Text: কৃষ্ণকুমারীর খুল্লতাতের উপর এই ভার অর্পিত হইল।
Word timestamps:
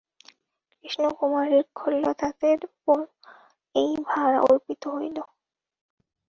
কৃষ্ণকুমারীর 0.71 1.65
খুল্লতাতের 1.75 2.59
উপর 2.69 2.99
এই 3.75 3.91
ভার 4.07 4.33
অর্পিত 4.47 4.83
হইল। 4.87 5.17